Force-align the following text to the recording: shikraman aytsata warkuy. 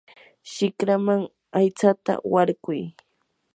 shikraman 0.51 1.21
aytsata 1.59 2.13
warkuy. 2.33 2.81